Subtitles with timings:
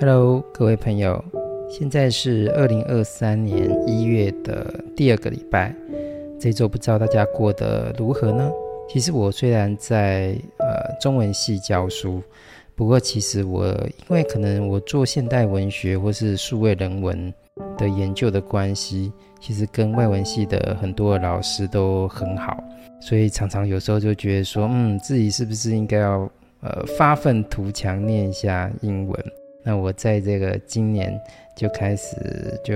[0.00, 1.22] Hello，各位朋友，
[1.68, 5.76] 现在是二零二三年一月的第二个礼拜。
[6.40, 8.50] 这周不知道大家过得如何呢？
[8.88, 12.22] 其实我虽然在呃中文系教书，
[12.74, 13.66] 不过其实我
[14.08, 17.30] 因为可能我做现代文学或是数位人文
[17.76, 22.64] 的研究的关系，其实跟外文系的很多的老师都很好，
[23.02, 26.20] 所以常常有时候就觉得说，嗯，自己是不是应该要
[26.62, 29.24] 呃发愤图强念一下英文？
[29.62, 31.18] 那我在这个今年
[31.54, 32.16] 就开始
[32.64, 32.74] 就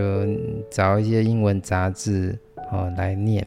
[0.70, 2.38] 找一些英文杂志
[2.70, 3.46] 哦来念。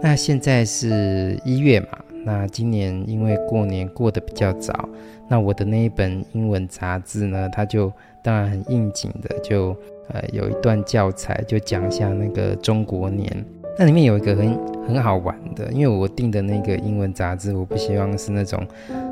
[0.00, 4.88] 那现在是一月嘛，那今年因为过年过得比较早，
[5.28, 9.76] 那我的那一本英文杂志呢，它就当然很应景的就
[10.08, 13.44] 呃有一段教材就讲一下那个中国年。
[13.78, 14.54] 那里面有一个很
[14.88, 18.66] 很好玩的，因为我订的那个英文杂志，我不希望是那种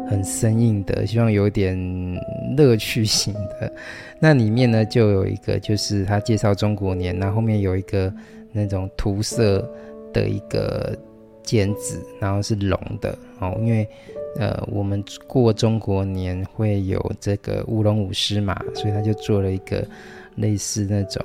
[0.09, 1.79] 很生硬的，希望有点
[2.56, 3.73] 乐趣型的。
[4.19, 8.12] 那里面呢，就有一个，就是他介绍中国年，那后面有一个
[8.50, 9.64] 那种涂色
[10.12, 10.97] 的一个
[11.45, 13.86] 剪纸，然后是龙的哦，因为
[14.36, 19.86] 呃，我们过中国年会有这个舞龙舞狮嘛，所以他就做了一个
[20.34, 21.23] 类似那种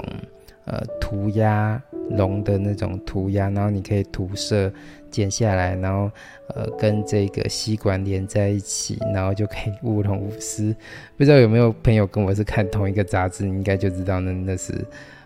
[0.66, 1.82] 呃涂鸦。
[2.18, 4.70] 龙的那种涂鸦，然后你可以涂色
[5.10, 6.12] 剪下来，然后
[6.50, 10.76] 呃跟这个吸管连在一起，然后就可以舞龙舞狮。
[11.16, 14.74] 不知道有没有朋友跟我是看同一个杂志，你应该就知道那那是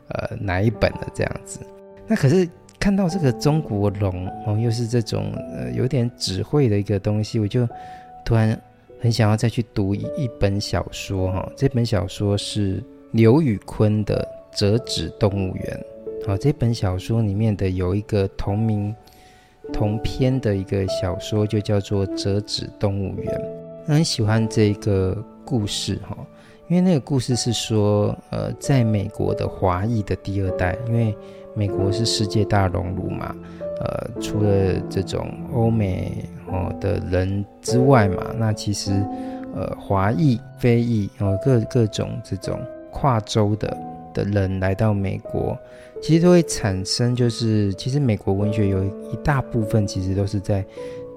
[0.10, 1.60] 呃哪一本了这样子。
[2.06, 2.48] 那可是
[2.80, 7.68] 看到这个中国龙哦，又是这种呃有点智慧的一个东西，我就
[8.24, 8.56] 突然
[9.00, 11.52] 很想要再去读一一本小说哈、哦。
[11.56, 14.24] 这本小说是刘宇昆的
[14.56, 15.86] 《折纸动物园》。
[16.28, 18.96] 好，这本小说里面的有一个同名
[19.72, 23.38] 同篇的一个小说，就叫做《折纸动物园》。
[23.86, 26.18] 很喜欢这个故事哈，
[26.68, 31.16] 因为那个故事是说，呃，在美国的华裔的第二代，因为
[31.54, 33.36] 美国是世界大熔炉嘛，
[33.80, 38.92] 呃，除了这种欧美哦的人之外嘛，那其实
[39.54, 42.60] 呃华裔、非裔哦各各种这种
[42.92, 43.78] 跨洲的
[44.16, 45.56] 的人来到美国。
[46.02, 50.64] 其实都会产生，就是其实美国文学有一大部分其实都是在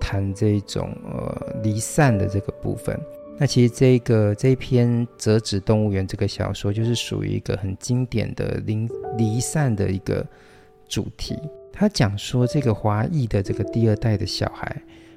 [0.01, 2.99] 谈这种呃离散的这个部分。
[3.39, 10.25] 那其实这个这一篇《折纸动物园》这个小说，就是属于一个很经典的离离散的一个
[10.89, 11.37] 主题。
[11.73, 14.75] 他讲说这个华裔的这个第二代的小孩，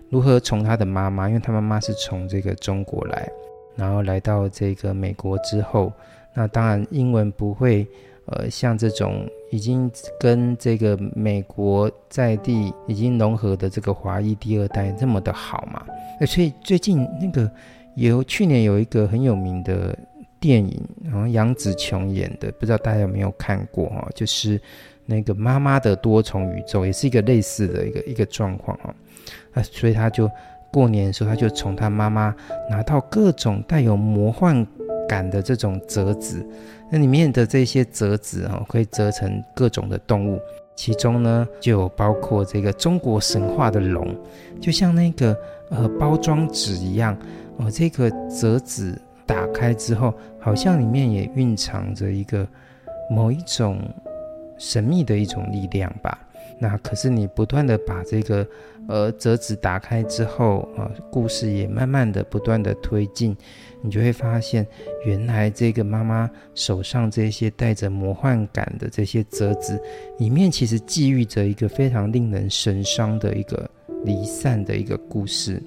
[0.09, 3.27] 如何从他的妈妈，因为他妈妈是从这个中国来，
[3.75, 5.91] 然后来到这个美国之后，
[6.33, 7.87] 那当然英文不会。
[8.27, 15.83] 呃，像这种已经跟这个美国在地已经融合的这个华裔第二代这么的好嘛？
[16.25, 17.51] 所以最近那个
[17.95, 19.97] 有去年有一个很有名的
[20.39, 24.07] 电影，然后杨紫琼演的，不知道大家有没有看过哈？
[24.15, 24.61] 就是
[25.05, 28.95] 那个妈妈的多重宇宙，也是一个类似的一个一个状况哈。
[29.53, 30.29] 啊，所以他就
[30.71, 32.33] 过年的时候，他就从他妈妈
[32.69, 34.65] 拿到各种带有魔幻
[35.11, 36.47] 感的这种折纸。
[36.89, 40.39] 那里面的这些折纸啊，可以折成各种的动物，
[40.73, 44.15] 其中呢就有包括这个中国神话的龙，
[44.61, 45.35] 就像那个
[45.69, 47.17] 呃包装纸一样
[47.57, 47.69] 哦。
[47.69, 52.47] 这个折纸打开之后，好像里面也蕴藏着一个
[53.09, 53.79] 某一种
[54.61, 56.15] 神秘的一种力量吧。
[56.59, 58.47] 那可是你不断的把这个
[58.87, 63.35] 呃折纸打开之后啊，故事也慢慢的不断的推进。
[63.81, 64.67] 你就会发现，
[65.03, 69.81] 原来这个妈妈手上这些带着魔幻感的这些折纸，
[70.19, 73.67] 里面其实寄寓着一个非常令人神伤的一个
[74.05, 75.59] 离散的一个故事。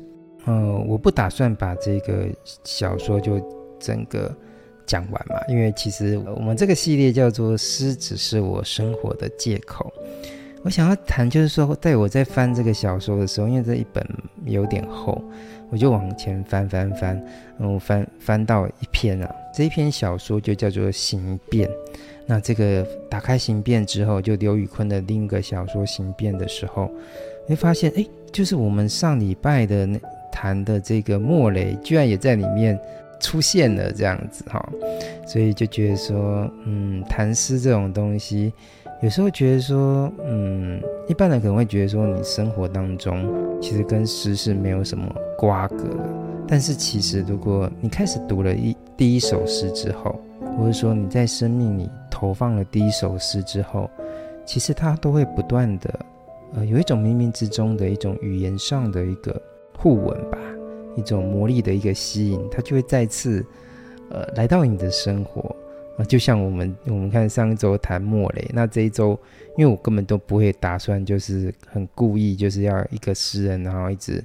[0.45, 2.29] 呃，我不打算把这个
[2.63, 3.41] 小说就
[3.81, 4.33] 整个
[4.87, 9.93] 讲完嘛，因为其实我们这个系列叫做“诗只是我生活的借口”。
[10.63, 14.03] 我想要谈，就是说，在我在翻这个小说的时候，因为这一本
[14.47, 15.23] 有点厚，
[15.69, 17.23] 我就往前翻翻翻，
[17.59, 21.69] 然后翻翻到一篇啊，这一篇小说就叫做《形变》。
[22.27, 26.91] 那这个打开《形变》之后，就刘宇昆的另一个小说《形变》的时候，
[27.47, 30.01] 会发现，哎，就是我们上礼拜的那
[30.33, 32.81] 谈的这个莫雷，居然也在里面
[33.21, 34.65] 出现了，这样子哈，
[35.27, 38.53] 所以就觉得说，嗯，谈诗这种东西。
[39.03, 43.31] 有时候觉得说，嗯，一般人可能会觉得说，你生活当中
[43.61, 45.05] 其实跟诗是没有什么
[45.37, 46.09] 瓜葛的。
[46.47, 50.19] 但是其实，如果你开始读了一第一首诗之后，
[50.57, 53.91] 或者说你在生命里投放了第一首诗之后，
[54.47, 56.01] 其实它都会不断的，
[56.55, 59.41] 呃，有一种冥冥之中的一种语言上的一个
[59.77, 60.39] 互文吧，
[60.97, 63.45] 一种魔力的一个吸引，它就会再次，
[64.11, 65.55] 呃来到你的生活
[65.97, 69.19] 啊，就像我们我们看上一周谈莫雷，那这一周
[69.57, 74.23] 因为我根本都不会打算就是很故意就是要一个诗人，然后一直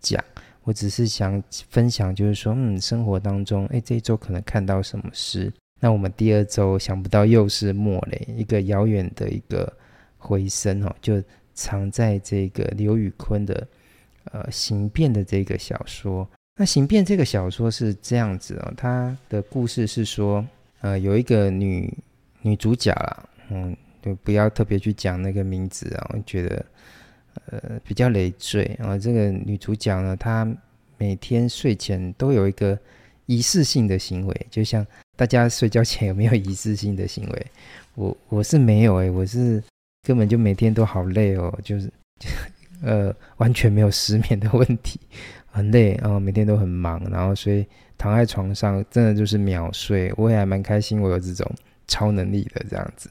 [0.00, 0.22] 讲，
[0.64, 5.52] 我只是想分享，就是说嗯，生活当中哎这一周可能看到什么诗。
[5.80, 9.72] 那我们第二周想不到又是莫雷，一个遥远的一个
[10.16, 11.22] 回声哦，就
[11.54, 13.66] 藏在这个刘宇昆的
[14.32, 16.28] 呃《形变》的这个小说。
[16.56, 20.44] 那《形变》这个小说是这样子哦，它的故事是说，
[20.80, 21.92] 呃，有一个女
[22.42, 26.66] 女主角啦，嗯，就不要特别去讲那个名字啊，我觉得
[27.46, 28.98] 呃比较累赘啊。
[28.98, 30.46] 这个女主角呢，她
[30.96, 32.78] 每天睡前都有一个
[33.26, 34.86] 仪式性的行为，就像。
[35.18, 37.46] 大家睡觉前有没有仪式性的行为？
[37.96, 39.60] 我我是没有诶、我是
[40.04, 41.92] 根本就每天都好累哦，就是
[42.82, 45.00] 呃完全没有失眠的问题，
[45.50, 47.66] 很累啊、哦，每天都很忙，然后所以
[47.96, 51.50] 躺在床上真的就是秒睡，我也还蛮开心，我有这种
[51.86, 53.10] 超能力的这样子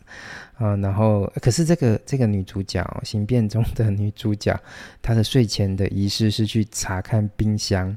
[0.57, 0.75] 啊。
[0.77, 4.59] 然后可是这个这个女主角，行变中的女主角，
[5.01, 7.95] 她的睡前的仪式是去查看冰箱。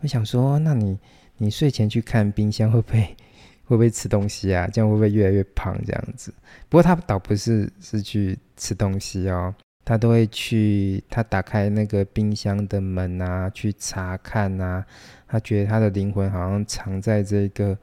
[0.00, 0.98] 我想说，那你
[1.38, 3.16] 你睡前去看冰箱会不会？
[3.68, 4.66] 会不会吃东西啊？
[4.72, 5.78] 这样会不会越来越胖？
[5.84, 6.32] 这样子。
[6.70, 9.54] 不过他倒不是是去吃东西哦，
[9.88, 14.84] 他都会去，他打开那个冰箱的门啊，去查看啊。
[15.26, 17.74] 他觉得他的灵魂好像藏在这个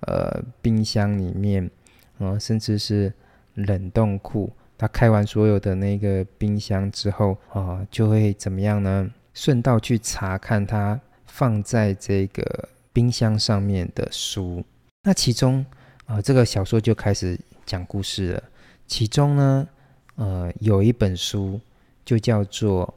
[0.00, 1.70] 呃冰箱里面，
[2.18, 3.12] 然后，甚至是
[3.54, 4.52] 冷冻库。
[4.76, 9.08] 他开完所有的那个冰箱之后啊，就会怎么样呢？
[9.32, 14.64] 顺道去查看他放在这个冰箱上面的书。
[15.04, 15.64] 那其中，
[16.06, 18.42] 呃，这个小说就开始讲故事了。
[18.88, 19.68] 其中呢，
[20.16, 21.60] 呃，有一本书
[22.04, 22.86] 就叫做《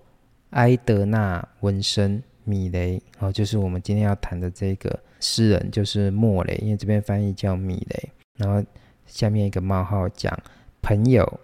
[0.51, 8.09] 埃德纳·文森·米雷》，哦，就是我们今天要谈的这个诗人，就是莫雷，因为这边翻译叫米雷。
[8.37, 8.63] 然后
[9.05, 10.37] 下面一个冒号讲
[10.81, 11.39] 朋友、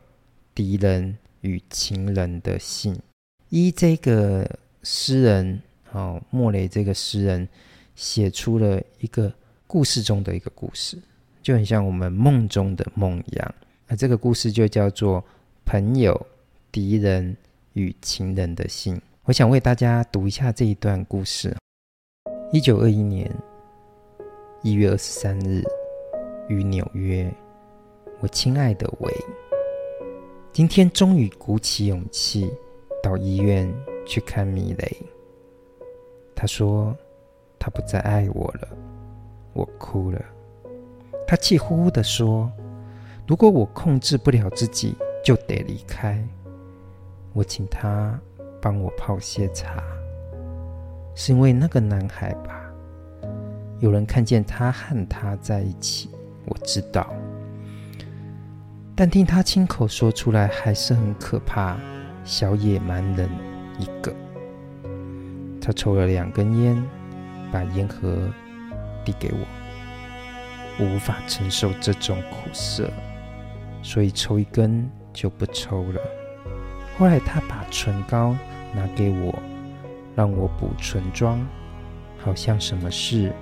[0.53, 2.97] 敌人与情人的信。
[3.49, 4.49] 依这个
[4.83, 7.47] 诗人，哦，莫雷这个诗人
[7.95, 9.33] 写出了一个。
[9.71, 10.97] 故事中的一个故事，
[11.41, 13.55] 就很像我们梦中的梦一样。
[13.87, 15.21] 那这个故事就叫做
[15.71, 16.27] 《朋友、
[16.69, 17.33] 敌人
[17.75, 18.93] 与情人的信》。
[19.23, 21.55] 我想为大家读一下这一段故事。
[22.51, 23.33] 一九二一年
[24.63, 25.63] 一月二十三日，
[26.49, 27.33] 于纽约，
[28.19, 29.13] 我亲爱的维，
[30.51, 32.51] 今天终于鼓起勇气
[33.01, 33.73] 到医院
[34.05, 34.97] 去看米雷。
[36.35, 36.93] 他说
[37.57, 38.67] 他不再爱我了。
[39.53, 40.21] 我哭了，
[41.25, 42.51] 他气呼呼地说
[43.25, 46.21] ：“如果我控制不了自己，就得离开。”
[47.33, 48.19] 我请他
[48.61, 49.83] 帮我泡些茶，
[51.15, 52.61] 是因为那个男孩吧？
[53.79, 56.09] 有人看见他和他在一起，
[56.45, 57.13] 我知道，
[58.95, 61.77] 但听他亲口说出来还是很可怕。
[62.23, 63.29] 小野蛮人
[63.79, 64.13] 一个，
[65.59, 66.83] 他抽了两根烟，
[67.51, 68.29] 把烟盒。
[69.03, 69.39] 递给我，
[70.77, 72.87] 我无法承受这种苦涩，
[73.81, 76.01] 所以抽一根就不抽了。
[76.97, 78.35] 后来他把唇膏
[78.75, 79.37] 拿给我，
[80.15, 81.45] 让我补唇妆，
[82.17, 83.33] 好像什么事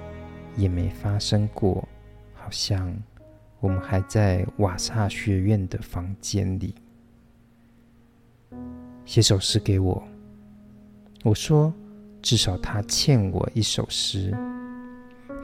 [0.56, 1.88] 也没发生过，
[2.34, 2.96] 好像
[3.60, 6.74] 我们还在瓦萨学院的房间里。
[9.06, 10.02] 写首诗给我，
[11.24, 11.74] 我说
[12.22, 14.34] 至少他欠我一首诗。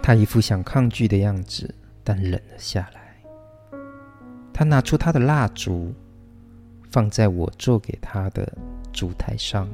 [0.02, 1.74] 他一副想抗拒的样子，
[2.04, 3.18] 但忍了下来。
[4.54, 5.92] 他拿出他的蜡烛，
[6.96, 8.50] 放在我做给他的
[8.94, 9.70] 烛台上，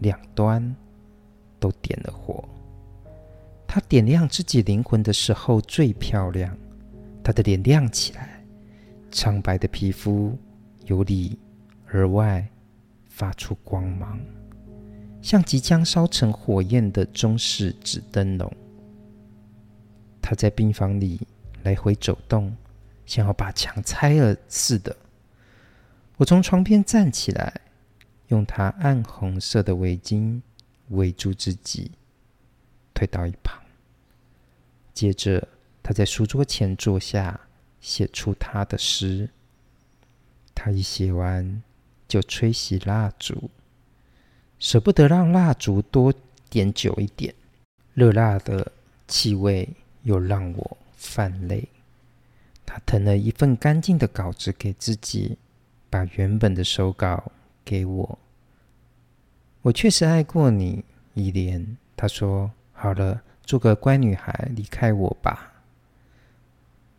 [0.00, 0.76] 两端
[1.58, 2.46] 都点了火。
[3.66, 6.54] 他点亮自己灵魂的时候最漂亮，
[7.24, 8.44] 他的脸亮起来，
[9.10, 10.36] 苍白的皮肤
[10.84, 11.38] 由里
[11.86, 12.46] 而外
[13.08, 14.20] 发出光芒，
[15.22, 18.52] 像即将烧成火焰的中式纸灯笼。
[20.20, 21.26] 他在病房里
[21.62, 22.54] 来回走动，
[23.06, 24.94] 像要把墙拆了似的。
[26.20, 27.62] 我从床边站起来，
[28.28, 30.42] 用他暗红色的围巾
[30.88, 31.92] 围住自己，
[32.92, 33.58] 退到一旁。
[34.92, 35.48] 接着，
[35.82, 37.40] 他在书桌前坐下，
[37.80, 39.30] 写出他的诗。
[40.54, 41.62] 他一写完，
[42.06, 43.48] 就吹熄蜡烛，
[44.58, 46.12] 舍不得让蜡烛多
[46.50, 47.34] 点久一点，
[47.94, 48.70] 热辣的
[49.08, 49.66] 气味。
[50.02, 51.68] 又让我泛泪。
[52.64, 55.36] 他腾了一份干净的稿子给自己，
[55.90, 57.30] 把原本的手稿
[57.64, 58.18] 给我。
[59.62, 61.76] 我确实爱过你，伊莲。
[61.96, 65.52] 他说：“好了，做个乖女孩，离开我吧。”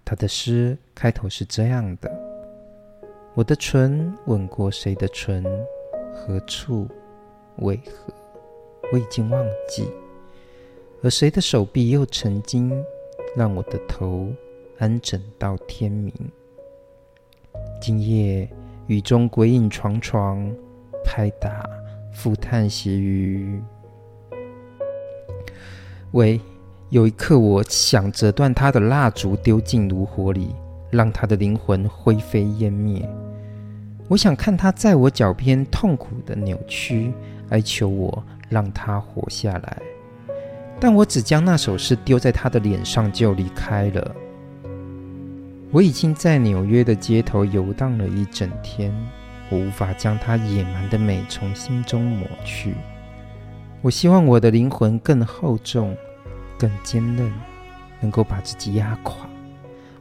[0.06, 2.12] 他的诗开头是这样的
[3.34, 5.44] ：“我的唇吻过谁的唇？
[6.14, 6.88] 何处？
[7.56, 8.14] 为何？
[8.92, 9.90] 我已经忘记。
[11.02, 12.72] 而谁的手臂又曾经
[13.36, 14.32] 让我的头
[14.78, 16.14] 安枕到天明？
[17.82, 18.48] 今夜
[18.88, 20.54] 雨中鬼影幢幢，
[21.04, 21.64] 拍打
[22.12, 23.62] 复叹息于。
[26.12, 26.40] 喂。”
[26.92, 30.54] 有一刻，我想折断他的蜡烛，丢进炉火里，
[30.90, 33.10] 让他的灵魂灰飞烟灭。
[34.10, 37.14] 我想看他在我脚边痛苦的扭曲，
[37.48, 39.82] 哀求我让他活下来。
[40.82, 44.14] 但我只将那首诗丢在他的脸上，就离开了。
[45.72, 48.94] 我已经在纽约的街头游荡了一整天，
[49.50, 52.76] 我无法将它野蛮的美从心中抹去。
[53.82, 55.96] 我希望我的灵魂更厚重。
[56.60, 57.34] 更坚韧，
[58.00, 59.28] 能够把自己压垮。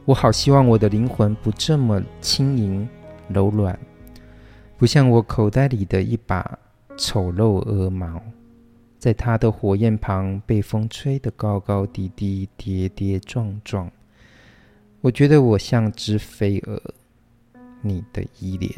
[0.05, 2.87] 我好希望我的灵魂不这么轻盈
[3.27, 3.79] 柔软，
[4.77, 6.59] 不像我口袋里的一把
[6.97, 8.21] 丑陋鹅毛，
[8.99, 13.91] 在它的火焰旁被风吹得高高低低、跌跌撞撞。
[15.01, 16.81] 我觉得我像只飞蛾，
[17.81, 18.71] 你的依恋。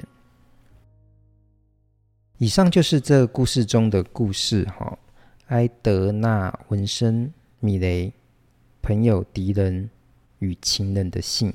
[2.37, 4.97] 以上就是这故事中的故事哈，
[5.47, 7.31] 埃德纳·文森。
[7.59, 8.11] 米雷，
[8.81, 9.89] 朋友、敌人
[10.39, 11.47] 与情人的信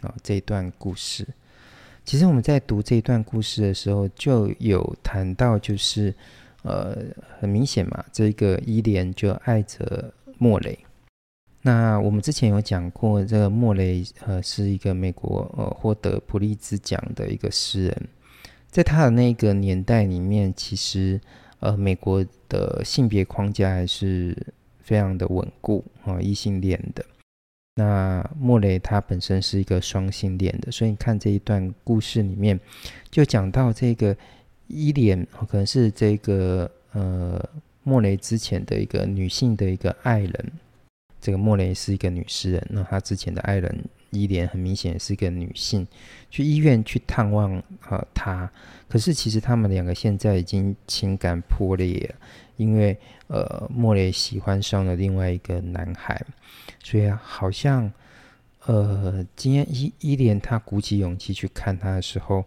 [0.00, 1.28] 啊、这一段故事，
[2.02, 6.14] 其实我们在读这一段故事的时候，就有谈到，就是
[6.62, 6.96] 呃，
[7.38, 10.78] 很明显嘛，这个伊莲就爱着莫雷。
[11.66, 18.08] 那我们之前有讲过，这个莫雷呃是一个美国呃获得普利兹奖的一个诗人，
[18.68, 21.18] 在他的那个年代里面，其实
[21.60, 24.36] 呃美国的性别框架还是。
[24.84, 27.02] 非常的稳固啊，异性恋的。
[27.74, 32.60] 那莫雷他本身是一个双性恋的，所以你看这一段故事里面，
[33.10, 34.14] 就讲到这个
[34.66, 37.42] 伊莲可能是这个呃
[37.82, 40.52] 莫雷之前的一个女性的一个爱人。
[41.24, 45.86] 这个莫雷是一个女诗人，那她之前的爱人伊莲很明显是一个女性，
[46.28, 47.50] 去医院去探望
[47.88, 48.50] 呃她，
[48.90, 52.14] 可是其实他们两个现在已经情感破裂了。
[52.58, 52.94] 因为
[53.28, 56.20] 呃，莫雷喜欢上了另外一个男孩，
[56.82, 57.90] 所以好像
[58.66, 62.44] 呃，今天伊伊莲她鼓起勇气去看他的时候，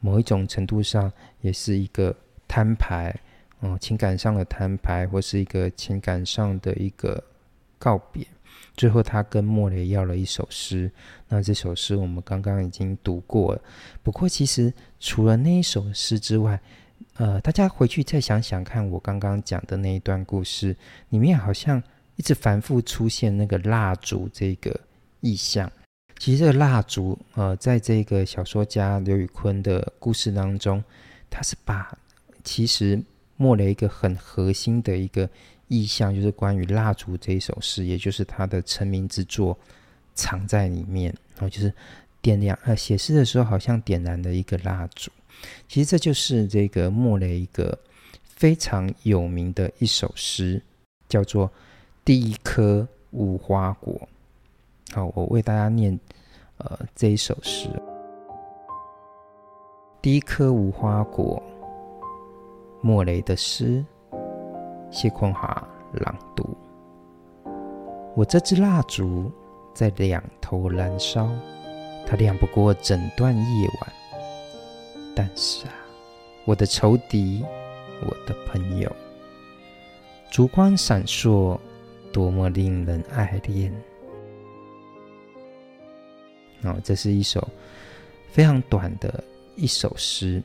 [0.00, 1.12] 某一种程度上
[1.42, 2.16] 也是一个
[2.48, 3.14] 摊牌，
[3.60, 7.22] 嗯、情感上的摊牌，或是一个情感上的一个
[7.84, 8.26] 告别。
[8.74, 10.90] 最后，他跟莫雷要了一首诗，
[11.28, 13.60] 那这首诗我们刚刚已经读过了。
[14.02, 16.58] 不过，其实除了那一首诗之外，
[17.16, 20.74] 呃，大家回去再想想看，我刚刚讲的那一段故事
[21.10, 21.80] 里面，好像
[22.16, 24.80] 一直反复出现那个蜡烛这个
[25.20, 25.70] 意象。
[26.18, 30.82] 其实这个蜡烛，呃，在这个小说家刘宇昆的故事当中，
[31.30, 31.96] 他是把
[32.42, 33.00] 其实
[33.36, 35.28] 莫雷一个很核心的一个
[35.68, 39.58] 意象，就是关于蜡烛这一首诗，也就是他的成名之作，
[40.14, 41.14] 藏在里面。
[41.34, 41.72] 然后就是
[42.22, 45.10] 点亮，呃，写诗的时候好像点燃了一个蜡烛。
[45.68, 47.76] 其实这就是这个莫雷一个
[48.24, 50.62] 非常有名的一首诗，
[51.08, 51.48] 叫做
[52.04, 54.08] 《第一颗无花果》。
[54.94, 55.98] 好，我为大家念
[56.58, 57.68] 呃这一首诗：
[60.00, 61.42] 第一颗无花果，
[62.80, 63.84] 莫雷的诗，
[64.90, 66.56] 谢坤华朗读。
[68.16, 69.30] 我这支蜡烛
[69.74, 71.28] 在两头燃烧，
[72.06, 73.92] 它亮不过整段夜晚。
[75.16, 75.72] 但是啊，
[76.44, 77.44] 我的仇敌，
[78.02, 78.90] 我的朋友，
[80.30, 81.58] 烛光闪烁，
[82.12, 83.72] 多么令人爱恋！
[86.62, 87.46] 哦，这是一首
[88.30, 89.22] 非常短的
[89.56, 90.42] 一首诗。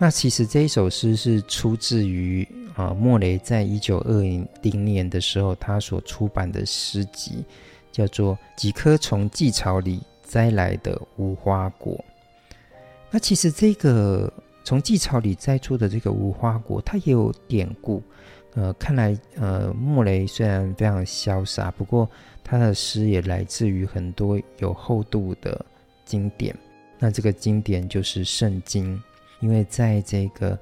[0.00, 4.22] 那其实这一首诗是出自于啊莫雷在一九二
[4.62, 7.44] 零年的时候，他所出版的诗集，
[7.90, 11.94] 叫做《几颗从蓟草里摘来的无花果》。
[13.10, 18.00] 那其实这个从蓟草里摘出的这个无花果，它也有典故。
[18.54, 22.08] 呃，看来呃，莫雷虽然非常潇洒，不过
[22.42, 25.64] 他的诗也来自于很多有厚度的
[26.04, 26.56] 经典。
[26.98, 29.00] 那这个经典就是圣经，
[29.40, 30.58] 因为在这个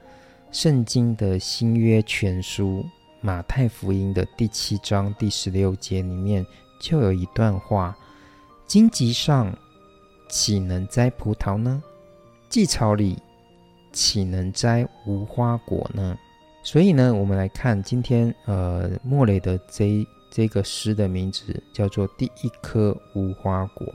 [0.50, 2.85] 圣经的新约全书
[3.21, 6.47] 马太福音的第七章第十六节里面，
[6.80, 7.97] 就有一段话：
[8.66, 9.56] 荆棘上
[10.28, 11.83] 岂能摘葡萄呢？
[12.49, 13.18] 蓟草里
[13.92, 16.16] 岂能摘无花果呢？
[16.62, 23.87] 所以呢，我们来看今天呃莫雷的这这个诗的名字叫做“第一颗无花果”，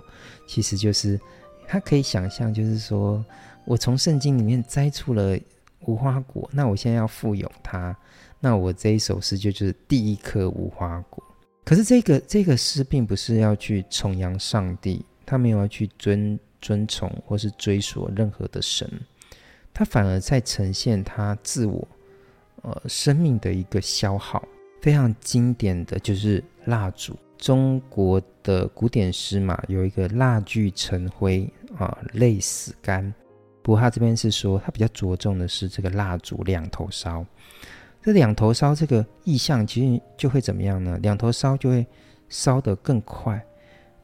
[0.48, 1.20] 其实就是
[1.68, 3.24] 他可以想象，就是说
[3.66, 5.38] 我从圣经里面摘出了
[5.82, 7.96] 无花果，那我现在要富有它，
[8.40, 11.24] 那我这一首诗就就是第一颗无花果。
[11.64, 18.90] 可是这个这个诗并不是要去崇扬上帝，他没有要去尊尊崇或是追索任何的神，
[19.74, 21.88] 他反而在呈现他自我。
[22.64, 24.48] 呃，生命的一个消耗，
[24.84, 27.18] 非常经典的就是蜡烛。
[27.36, 33.12] 中国的古典诗嘛，有一个蜡炬成灰啊，泪始干。
[33.62, 37.26] 不过他这边是说，他比较着重的是这个蜡烛两头烧。
[38.02, 40.98] 这两头烧这个意象，其实就会怎么样呢？
[41.04, 41.86] 两头烧就会
[42.30, 43.40] 烧得更快。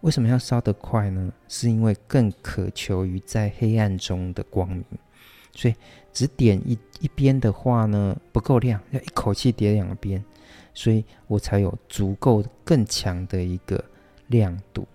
[0.01, 1.33] 为什么要烧得快呢？
[1.47, 4.85] 是因为更渴求于在黑暗中的光明。
[5.53, 5.73] 所以
[6.13, 10.23] 只点一一边的话呢，不够亮，要一口气点两边，
[10.75, 13.83] 所以我才有足够更强的一个
[14.27, 14.87] 亮度。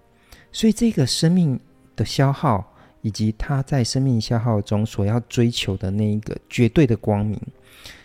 [0.52, 1.58] 所以这个生命
[1.96, 2.71] 的消耗，
[3.02, 7.38] 以及他在生命消耗中所要追求的那一个绝对的光明，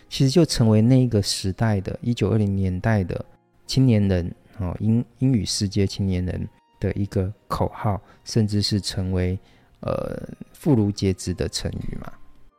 [0.08, 3.24] 其实就成为那一个时代的一九二零年代的
[3.66, 6.48] 青年人哦，英英语世界青年人
[6.80, 9.38] 的一个口号，甚至是成为
[9.80, 12.12] 呃妇孺皆知的成语嘛。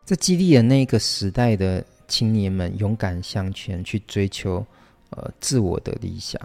[0.06, 4.66] 这激励了那一个时代的青年们勇敢向前去追求，
[5.12, 6.42] 呃，自我的理想。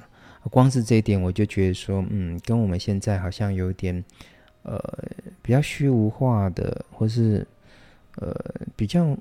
[0.51, 4.05] 光是这一点，我就觉得说，嗯，跟我们现在好像有点，
[4.65, 4.79] 呃，
[5.41, 7.47] 比较虚无化的，或是
[8.17, 8.35] 呃，
[8.77, 9.17] 比较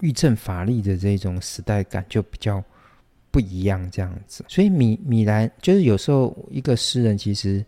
[0.00, 2.62] 欲振乏力的这种时代感就比较
[3.30, 4.44] 不一样，这样子。
[4.48, 7.64] 所以米米兰就是有时候一个诗人，其实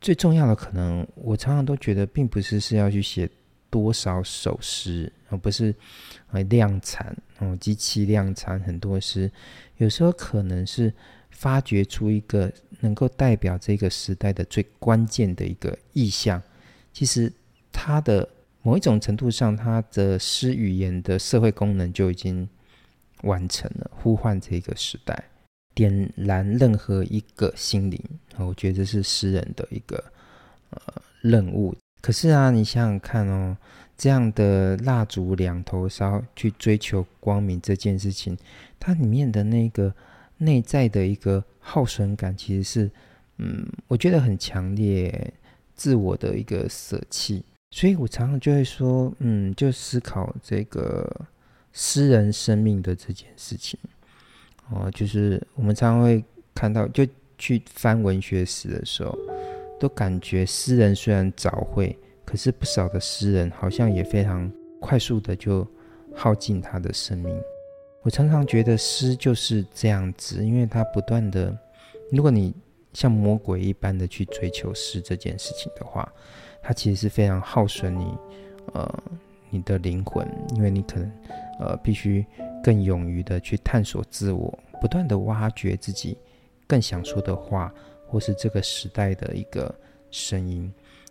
[0.00, 3.30] 最重要的可能，我常常都觉得，并不是是要去写。
[3.70, 5.74] 多少首诗，而不是
[6.30, 9.32] 呃量产哦，机器量产很多诗，
[9.78, 10.92] 有时候可能是
[11.30, 16.42] 发掘出一个能够代表这个时代的最关键的一个意象。
[16.92, 17.32] 其实
[17.72, 18.28] 它的
[18.62, 22.48] 某一种程度上，它的诗语言的社会功能就已经
[23.22, 25.24] 完成了，呼唤这个时代，
[25.74, 28.00] 点燃任何一个心灵。
[28.36, 30.02] 我觉得这是诗人的一个
[30.70, 31.74] 呃任务。
[32.00, 33.56] 可是啊，你想想看哦，
[33.96, 38.36] 这样的蜡烛两头烧，去追求光明这件事情，
[38.80, 39.94] 它里面的那个
[40.38, 42.90] 内在的一个耗损感，其实是，
[43.38, 45.32] 嗯，我觉得很强烈，
[45.74, 47.44] 自我的一个舍弃。
[47.70, 51.10] 所以我常常就会说，嗯，就思考这个
[51.72, 53.78] 诗人生命的这件事情。
[54.70, 57.06] 哦，就是我们常常会看到，就
[57.38, 59.16] 去翻文学史的时候。
[59.80, 64.48] 都感觉诗人虽然早慧，可是不少的诗人好像也非常
[64.80, 65.66] 快速的就
[66.14, 67.36] 耗尽他的生命。
[68.02, 71.52] 我常常觉得诗就是这样子，因为他不断的，
[72.12, 72.54] 如果你
[72.92, 76.12] 像魔鬼一般的去追求诗这件事情的话，
[76.62, 78.16] 它其实是非常耗损你，
[78.74, 79.02] 呃，
[79.50, 81.12] 你的灵魂，因为你可能
[81.60, 82.24] 呃必须
[82.62, 86.16] 更勇于的去探索自我，不断的挖掘自己
[86.66, 87.72] 更想说的话。
[88.08, 89.74] 或是这个时代的一个
[90.10, 90.70] 声音，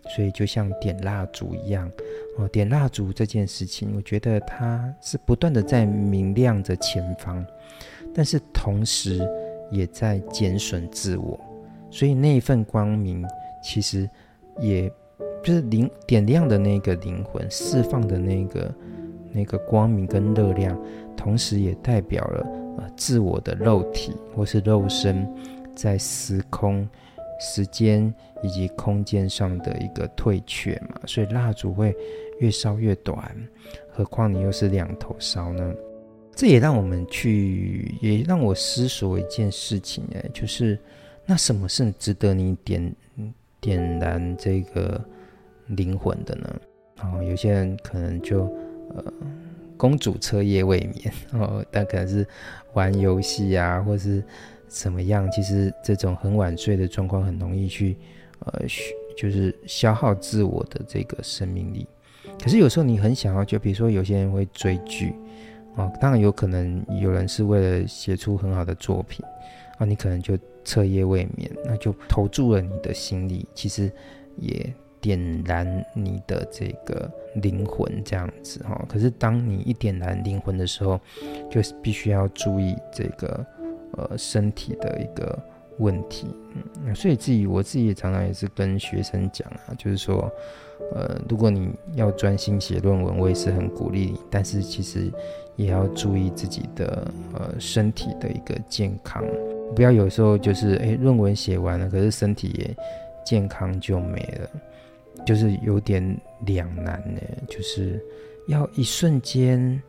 [0.09, 1.91] 所以就像点蜡烛一样，
[2.37, 7.43] 哦，点蜡烛这件事情，我觉得它是不断的在明亮着前方，
[8.13, 9.27] 但是同时
[9.71, 11.39] 也在减损自我，
[11.91, 13.23] 所以那一份光明
[13.61, 14.09] 其实
[14.59, 14.91] 也
[15.43, 18.73] 就是灵点亮的那个灵魂释放的那个
[19.31, 20.75] 那个光明跟热量，
[21.15, 22.47] 同时也代表了
[22.79, 25.27] 呃自我的肉体或是肉身。
[25.73, 26.87] 在时空、
[27.39, 31.95] 时间以及空间上的一个退却嘛，所以蜡烛会
[32.39, 33.33] 越烧越短，
[33.89, 35.73] 何况你又是两头烧呢？
[36.35, 40.77] 这也让我们去，也让我思索一件事情，哎，就是
[41.31, 42.93] 那什么是值得你点
[43.61, 45.01] 点燃这个
[45.67, 46.61] 灵魂的呢？
[47.03, 48.53] 哦，有些人可能就
[48.93, 49.01] 呃，
[49.77, 52.27] 公主彻夜未眠 哦，但可能是
[52.73, 54.21] 玩游戏啊，或是。
[54.67, 55.29] 怎么样？
[55.31, 57.97] 其实这种很晚睡的状况很容易去，
[58.39, 58.65] 呃，
[59.17, 61.85] 就是消耗自我的这个生命力。
[62.41, 65.13] 可是有时候你很想要，就比如说有些人会追剧，
[65.75, 69.25] 哦，当然有可能有人是为了写出很好的作品，
[69.77, 73.91] 啊，你可能就彻夜未眠，那就投注了你的心力，其实
[74.37, 78.85] 也点燃你的这个灵魂这样子哈。
[78.87, 80.99] 可是当你一点燃灵魂的时候，
[81.49, 83.45] 就是必须要注意这个。
[83.97, 85.37] 呃，身体的一个
[85.79, 86.25] 问题，
[86.85, 90.31] 嗯，所以自己我自己也常常也是跟学生讲啊，就是说，
[90.95, 95.11] 呃，如果你要专心写论文，我也是很鼓励你，但是其实
[95.57, 99.21] 也要注意自己的呃身体的一个健康。
[99.75, 102.75] 不要有时候就是哎，论文写完了，可是身体也
[103.25, 104.49] 健康就没了，
[105.25, 106.03] 就是有点
[106.45, 107.21] 两难呢。
[107.47, 108.03] 就是
[108.47, 109.81] 要一瞬间，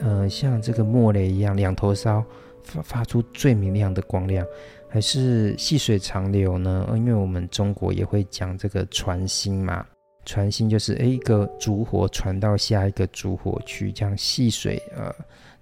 [0.00, 2.24] 呃，像这个莫雷一样两头烧，
[2.62, 4.46] 发发出最明亮的光亮，
[4.88, 6.86] 还是细水长流呢？
[6.94, 9.84] 因为我们中国也会讲这个传心嘛，
[10.24, 15.12] 传心就是哎，一个烛火传到下一个烛火去，这样细水呃。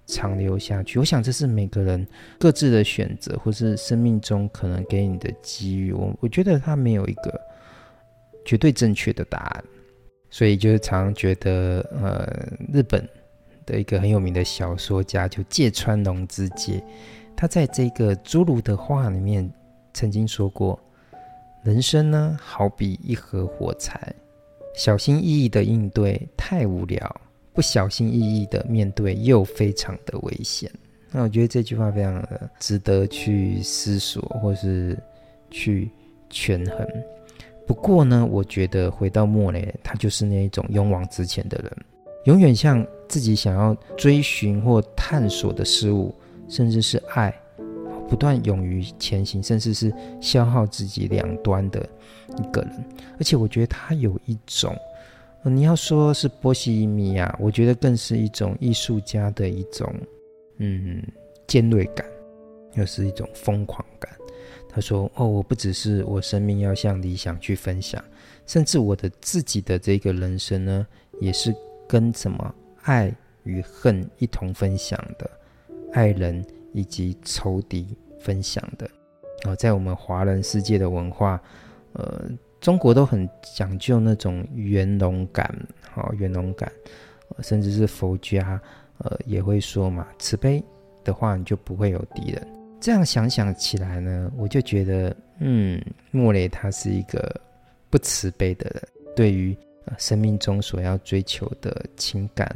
[0.07, 2.05] 长留下去，我想这是每个人
[2.39, 5.91] 各自的选择，或是生命中可能给你的机遇。
[5.91, 7.41] 我我觉得他没有一个
[8.45, 9.63] 绝对正确的答案，
[10.29, 12.27] 所以就是常常觉得，呃，
[12.71, 13.07] 日本
[13.65, 16.83] 的一个很有名的小说家就芥川龙之介，
[17.35, 19.51] 他在这个《侏儒的话》里面
[19.91, 20.79] 曾经说过
[21.65, 24.13] ：“人生呢，好比一盒火柴，
[24.75, 27.21] 小心翼翼的应对太无聊。”
[27.55, 30.69] 不小心翼翼的面对，又非常的危险。
[31.09, 35.01] 那我觉得这句话非常的值得去思索，或是
[35.49, 35.89] 去
[36.29, 36.85] 权衡。
[37.65, 41.71] 不过呢，我觉得回到莫雷，他就是那一种勇往直前的人，
[42.25, 46.13] 永远向自己想要追寻或探索的事物，
[46.49, 47.33] 甚至是爱，
[48.09, 51.79] 不断勇于前行，甚至是消耗自己两端的
[52.37, 52.83] 一个人。
[53.17, 54.75] 而且我觉得他有一种。
[55.47, 59.93] 你要说是波西米亚，我觉得更是一种艺术家的一种，
[60.57, 61.03] 嗯，
[61.45, 62.03] 尖锐感，
[62.73, 64.11] 又是一种疯狂感。
[64.67, 68.03] 他说：“哦，我不只是我生命要向理想去分享，
[68.47, 70.87] 甚至我的自己的这个人生呢，
[71.21, 71.55] 也是
[71.87, 75.29] 跟什么爱与恨一同分享的，
[75.93, 78.89] 爱人以及仇敌分享的。
[79.45, 81.39] 哦，在我们华人世界的文化，
[81.93, 82.29] 呃。”
[82.65, 85.55] 中国都很讲究那种圆融感，
[85.91, 86.71] 好圆融感，
[87.43, 88.59] 甚至是佛家，
[88.97, 90.63] 呃，也会说嘛，慈悲
[91.03, 92.47] 的话，你就不会有敌人。
[92.81, 97.39] 这样想想起来呢，我就觉得，嗯，莫雷他是一个
[97.91, 98.83] 不慈悲的人，
[99.15, 99.55] 对于
[99.99, 102.47] 生命中所要追求的情感，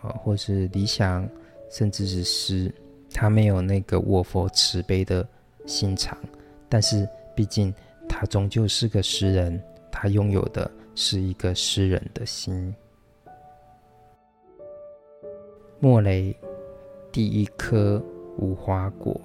[0.00, 1.28] 啊，或是理想，
[1.68, 2.72] 甚至是诗，
[3.12, 5.28] 他没有那个我佛慈悲的
[5.66, 6.16] 心肠。
[6.68, 7.74] 但是，毕竟。
[8.08, 12.74] 他终究是个诗人，他拥有的是一个诗人的心。
[15.78, 16.34] 莫雷
[17.12, 18.02] 第一颗
[18.38, 19.20] 无花果，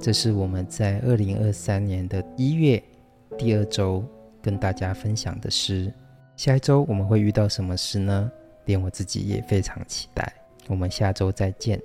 [0.00, 2.82] 这是我们在二零二三年的一月
[3.38, 4.04] 第二周
[4.42, 5.92] 跟大家分享的诗。
[6.36, 8.30] 下一周我们会遇到什么诗呢？
[8.64, 10.32] 连我自己也非常期待。
[10.66, 11.80] 我们下周再见。